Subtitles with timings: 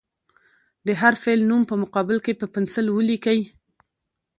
[0.87, 3.39] د هر فعل نوم په مقابل کې په پنسل ولیکئ.